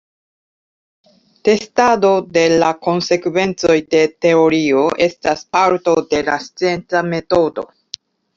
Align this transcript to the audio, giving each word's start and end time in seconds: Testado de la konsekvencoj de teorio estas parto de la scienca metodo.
Testado 1.49 2.09
de 2.37 2.45
la 2.63 2.69
konsekvencoj 2.85 3.75
de 3.93 4.01
teorio 4.27 4.81
estas 5.09 5.45
parto 5.59 5.95
de 6.15 6.25
la 6.33 6.41
scienca 6.49 7.05
metodo. 7.13 7.69